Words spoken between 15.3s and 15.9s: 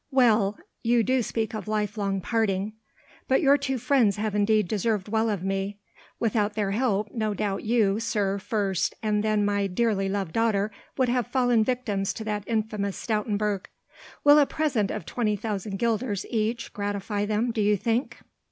thousand